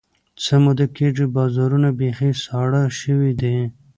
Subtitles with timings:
[0.43, 3.57] څه موده کېږي، بازارونه بیخي ساړه شوي دي.